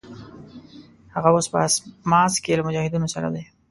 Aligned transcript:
هغه 1.15 1.29
اوس 1.33 1.45
په 1.53 1.57
اسماس 1.67 2.33
کې 2.43 2.57
له 2.57 2.63
مجاهدینو 2.67 3.07
سره 3.15 3.27
دی. 3.33 3.43